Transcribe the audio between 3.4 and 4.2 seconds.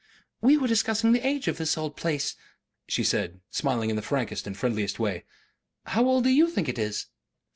smiling in the